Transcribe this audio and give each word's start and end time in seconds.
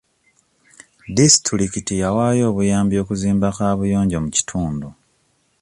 Disitulikiti 1.17 1.93
yawaayo 2.01 2.43
obuyambi 2.51 2.95
okuzimba 3.03 3.47
kaabuyonjo 3.57 4.17
mu 4.23 4.29
kitundu. 4.35 4.87